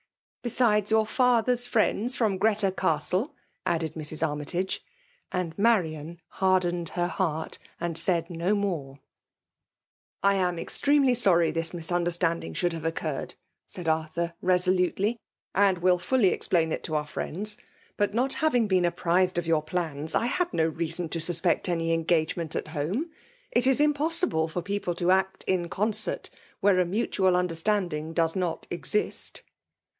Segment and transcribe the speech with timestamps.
[0.41, 3.35] ^ Besides your father's Mends, fiaem Grreta Castle/*
[3.67, 4.27] added Mrs.
[4.27, 4.83] Armytage:
[5.31, 8.97] and Marian burdened her heart* and said no more;.
[9.63, 13.35] /' I am extremely sorry the misunderataBd^ Uig should have occurred/*
[13.67, 15.19] said Arthur reso lutely;''
[15.67, 17.57] and will fully ezplaia it to our firiends.
[17.95, 21.93] But not having been apprised of your plaB8> I had no reason to sitepect any
[21.93, 23.11] engagement at home.
[23.51, 28.35] It is imposffible fiw pecqple to act in concert where a mutual ttndsr ■tanding does
[28.35, 29.43] not subsist.